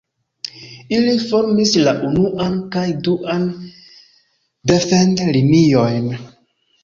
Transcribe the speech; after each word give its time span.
Ili 0.99 1.11
formis 1.23 1.73
la 1.87 1.91
unuan 2.11 2.55
kaj 2.75 2.85
duan 3.07 3.45
defend-liniojn. 4.71 6.09